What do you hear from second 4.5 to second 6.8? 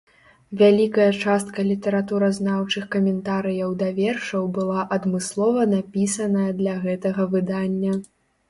была адмыслова напісаная для